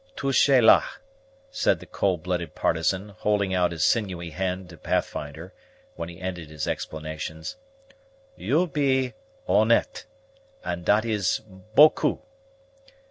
"Touchez 0.15 0.63
la," 0.63 0.83
said 1.51 1.79
the 1.79 1.85
cold 1.85 2.23
blooded 2.23 2.55
partisan, 2.55 3.09
holding 3.19 3.53
out 3.53 3.71
his 3.71 3.83
sinewy 3.83 4.31
hand 4.31 4.67
to 4.69 4.75
Pathfinder, 4.77 5.53
when 5.95 6.09
he 6.09 6.19
ended 6.19 6.49
his 6.49 6.67
explanations; 6.67 7.55
"you 8.35 8.65
be 8.65 9.13
honnete, 9.47 10.05
and 10.65 10.83
dat 10.83 11.05
is 11.05 11.41
beaucoup. 11.75 12.19